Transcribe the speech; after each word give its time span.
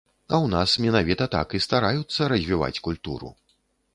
А 0.27 0.33
ў 0.43 0.47
нас 0.53 0.71
менавіта 0.85 1.27
так 1.35 1.47
і 1.59 1.61
стараюцца 1.67 2.31
развіваць 2.33 2.81
культуру. 2.87 3.29